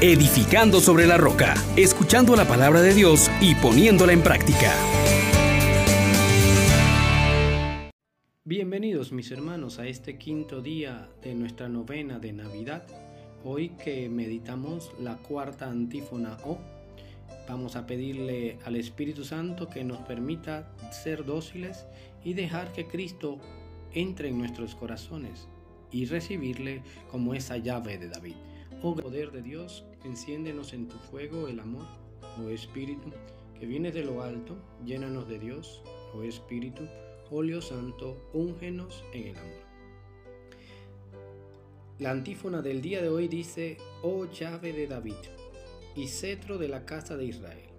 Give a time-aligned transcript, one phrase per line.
[0.00, 4.72] edificando sobre la roca, escuchando la palabra de Dios y poniéndola en práctica.
[8.44, 12.86] Bienvenidos mis hermanos a este quinto día de nuestra novena de Navidad.
[13.42, 16.58] Hoy que meditamos la cuarta antífona O,
[17.48, 21.86] vamos a pedirle al Espíritu Santo que nos permita ser dóciles
[22.24, 23.38] y dejar que Cristo
[23.92, 25.48] entre en nuestros corazones
[25.90, 28.36] y recibirle como esa llave de David.
[28.80, 31.86] Oh poder de Dios, enciéndenos en tu fuego el amor,
[32.40, 33.10] oh Espíritu,
[33.58, 35.82] que viene de lo alto, llénanos de Dios,
[36.14, 36.84] oh Espíritu,
[37.28, 39.68] óleo santo, úngenos en el amor.
[41.98, 45.14] La antífona del día de hoy dice, oh llave de David
[45.96, 47.70] y cetro de la casa de Israel,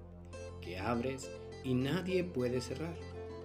[0.59, 1.31] que abres
[1.63, 2.97] y nadie puede cerrar,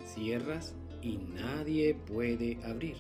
[0.04, 2.96] cierras y nadie puede abrir.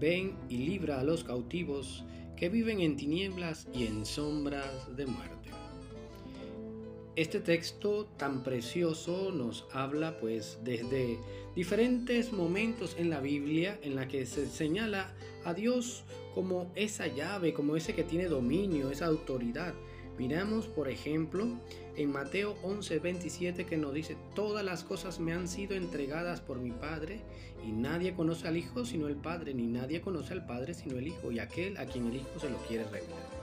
[0.00, 2.04] Ven y libra a los cautivos,
[2.38, 5.50] que viven en tinieblas y en sombras de muerte.
[7.16, 11.18] Este texto tan precioso nos habla pues desde
[11.56, 15.12] diferentes momentos en la Biblia en la que se señala
[15.44, 19.74] a Dios como esa llave, como ese que tiene dominio, esa autoridad.
[20.18, 21.46] Miramos, por ejemplo,
[21.96, 26.72] en Mateo 11:27 que nos dice, todas las cosas me han sido entregadas por mi
[26.72, 27.20] Padre
[27.64, 31.06] y nadie conoce al Hijo sino el Padre, ni nadie conoce al Padre sino el
[31.06, 33.38] Hijo y aquel a quien el Hijo se lo quiere revelar.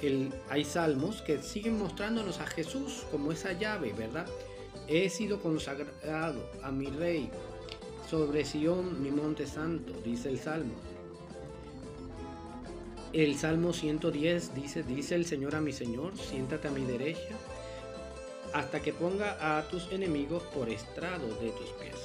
[0.00, 4.26] El, hay salmos que siguen mostrándonos a Jesús como esa llave, ¿verdad?
[4.88, 7.30] He sido consagrado a mi Rey
[8.08, 10.74] sobre Sión, mi monte santo, dice el salmo.
[13.16, 17.34] El Salmo 110 dice, dice el Señor a mi Señor, siéntate a mi derecha,
[18.52, 21.96] hasta que ponga a tus enemigos por estrado de tus pies.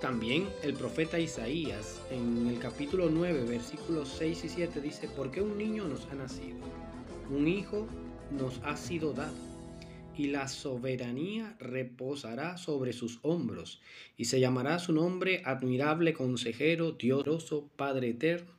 [0.00, 5.58] También el profeta Isaías en el capítulo 9, versículos 6 y 7 dice, porque un
[5.58, 6.60] niño nos ha nacido,
[7.28, 7.88] un hijo
[8.30, 9.34] nos ha sido dado,
[10.16, 13.80] y la soberanía reposará sobre sus hombros,
[14.16, 18.52] y se llamará su nombre admirable consejero, Dios, Padre eterno,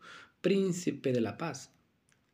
[0.44, 1.72] príncipe de la paz.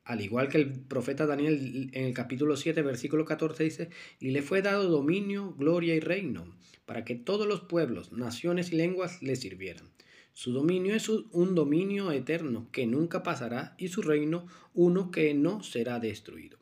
[0.03, 3.89] Al igual que el profeta Daniel en el capítulo 7, versículo 14 dice,
[4.19, 8.75] y le fue dado dominio, gloria y reino, para que todos los pueblos, naciones y
[8.75, 9.87] lenguas le sirvieran.
[10.33, 15.61] Su dominio es un dominio eterno que nunca pasará y su reino uno que no
[15.61, 16.57] será destruido.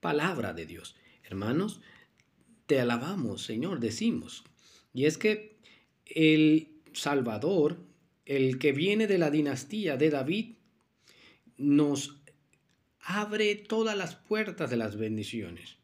[0.00, 0.96] Palabra de Dios.
[1.24, 1.80] Hermanos,
[2.66, 4.44] te alabamos, Señor, decimos.
[4.92, 5.56] Y es que
[6.04, 7.78] el Salvador,
[8.26, 10.56] el que viene de la dinastía de David,
[11.60, 12.16] nos
[13.02, 15.76] abre todas las puertas de las bendiciones.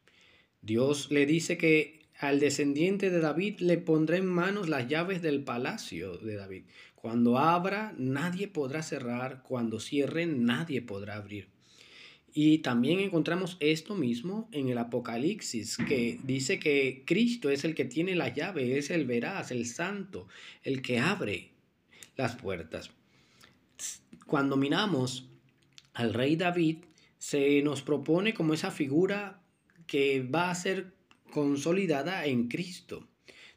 [0.61, 5.43] Dios le dice que al descendiente de David le pondrá en manos las llaves del
[5.43, 6.63] palacio de David.
[6.95, 11.47] Cuando abra, nadie podrá cerrar, cuando cierre, nadie podrá abrir.
[12.33, 17.85] Y también encontramos esto mismo en el Apocalipsis, que dice que Cristo es el que
[17.85, 20.27] tiene la llave, es el veraz, el santo,
[20.63, 21.51] el que abre
[22.15, 22.91] las puertas.
[24.25, 25.29] Cuando miramos
[25.97, 26.85] al rey David,
[27.17, 29.41] se nos propone como esa figura
[29.87, 30.93] que va a ser
[31.31, 33.07] consolidada en Cristo.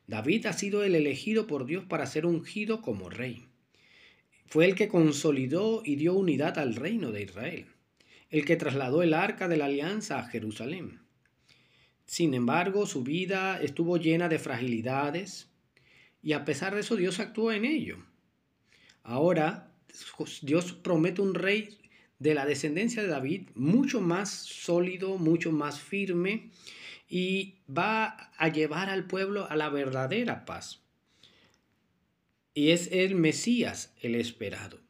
[0.06, 3.44] David ha sido el elegido por Dios para ser ungido como rey.
[4.46, 7.66] Fue el que consolidó y dio unidad al reino de Israel,
[8.30, 11.00] el que trasladó el arca de la alianza a Jerusalén.
[12.06, 15.50] Sin embargo, su vida estuvo llena de fragilidades
[16.22, 17.98] y a pesar de eso Dios actuó en ello.
[19.02, 19.74] Ahora
[20.40, 21.76] Dios promete un rey
[22.20, 26.50] de la descendencia de David, mucho más sólido, mucho más firme,
[27.08, 30.84] y va a llevar al pueblo a la verdadera paz.
[32.54, 34.80] Y es el Mesías el esperado.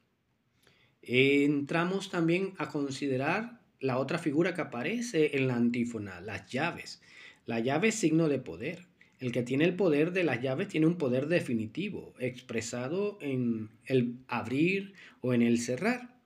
[1.03, 7.01] Entramos también a considerar la otra figura que aparece en la antífona, las llaves.
[7.47, 8.87] La llave es signo de poder.
[9.19, 14.17] El que tiene el poder de las llaves tiene un poder definitivo, expresado en el
[14.29, 16.20] abrir o en el cerrar.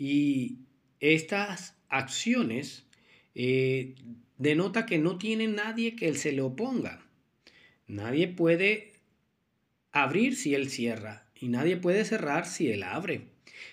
[0.00, 0.60] Y
[0.98, 2.86] estas acciones
[3.34, 3.96] eh,
[4.38, 7.06] denota que no tiene nadie que se le oponga.
[7.86, 8.94] Nadie puede
[9.92, 13.26] abrir si él cierra y nadie puede cerrar si él abre.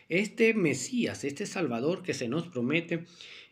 [0.10, 3.06] Este Mesías, este Salvador que se nos promete,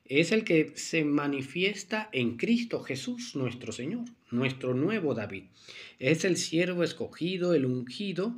[0.03, 5.45] es el que se manifiesta en Cristo Jesús nuestro Señor, nuestro nuevo David.
[5.97, 8.35] Es el siervo escogido, el ungido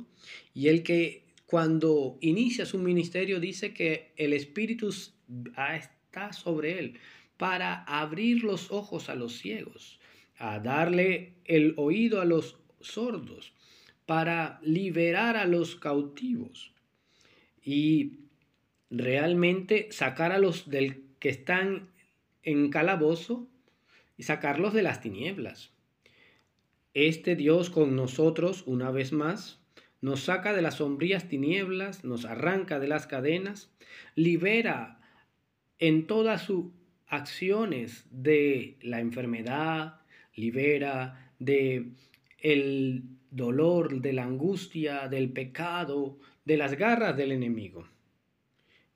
[0.54, 6.98] y el que cuando inicia su ministerio dice que el Espíritu está sobre él
[7.38, 9.98] para abrir los ojos a los ciegos,
[10.36, 13.54] a darle el oído a los sordos,
[14.04, 16.74] para liberar a los cautivos
[17.64, 18.18] y
[18.90, 21.88] realmente sacar a los del que están
[22.42, 23.48] en calabozo
[24.18, 25.70] y sacarlos de las tinieblas.
[26.92, 29.57] Este Dios con nosotros, una vez más,
[30.00, 33.72] nos saca de las sombrías tinieblas, nos arranca de las cadenas,
[34.14, 35.00] libera
[35.78, 36.66] en todas sus
[37.06, 40.00] acciones de la enfermedad,
[40.34, 41.90] libera de
[42.38, 47.88] el dolor, de la angustia, del pecado, de las garras del enemigo.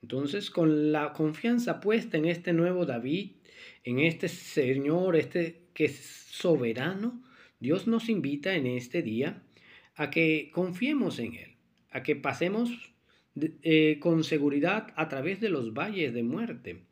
[0.01, 3.31] Entonces, con la confianza puesta en este nuevo David,
[3.83, 5.97] en este Señor, este que es
[6.29, 7.23] soberano,
[7.59, 9.41] Dios nos invita en este día
[9.95, 11.55] a que confiemos en Él,
[11.91, 12.93] a que pasemos
[13.35, 16.83] eh, con seguridad a través de los valles de muerte.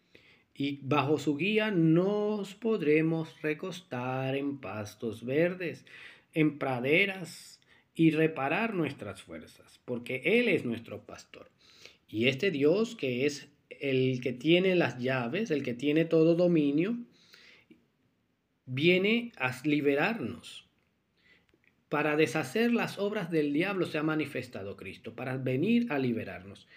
[0.53, 5.85] Y bajo su guía nos podremos recostar en pastos verdes,
[6.33, 7.59] en praderas
[7.95, 11.49] y reparar nuestras fuerzas, porque Él es nuestro pastor.
[12.07, 16.97] Y este Dios que es el que tiene las llaves, el que tiene todo dominio,
[18.65, 20.67] viene a liberarnos.
[21.91, 26.69] Para deshacer las obras del diablo se ha manifestado Cristo, para venir a liberarnos.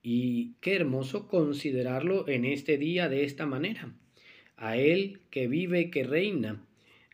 [0.00, 3.92] Y qué hermoso considerarlo en este día de esta manera.
[4.56, 6.64] A Él que vive, que reina,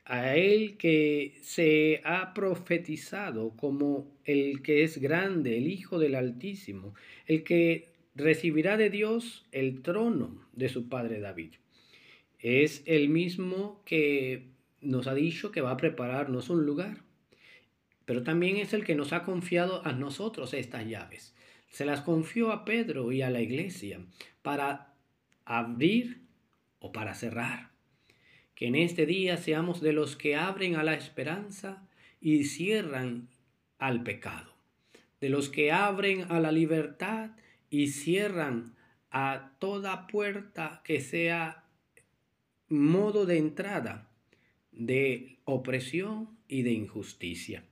[0.05, 6.93] a Él que se ha profetizado como el que es grande, el Hijo del Altísimo,
[7.27, 11.55] el que recibirá de Dios el trono de su padre David.
[12.39, 14.43] Es el mismo que
[14.83, 17.06] nos ha dicho que va a prepararnos un lugar,
[18.07, 21.35] pero también es el que nos ha confiado a nosotros estas llaves.
[21.69, 24.01] Se las confió a Pedro y a la iglesia
[24.41, 24.95] para
[25.45, 26.23] abrir
[26.79, 27.73] o para cerrar.
[28.55, 31.87] Que en este día seamos de los que abren a la esperanza
[32.21, 33.29] y cierran
[33.79, 34.55] al pecado,
[35.21, 37.33] de los que abren a la libertad
[37.69, 38.75] y cierran
[39.11, 41.65] a toda puerta que sea
[42.69, 44.11] modo de entrada
[44.73, 47.65] de opresión y de injusticia.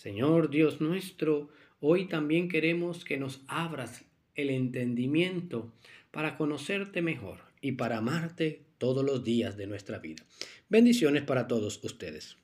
[0.00, 4.02] Señor Dios nuestro, hoy también queremos que nos abras
[4.34, 5.74] el entendimiento
[6.10, 10.24] para conocerte mejor y para amarte todos los días de nuestra vida.
[10.70, 12.38] Bendiciones para todos ustedes.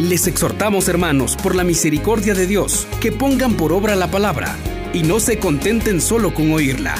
[0.00, 4.56] Les exhortamos, hermanos, por la misericordia de Dios, que pongan por obra la palabra
[4.94, 6.94] y no se contenten solo con oírla.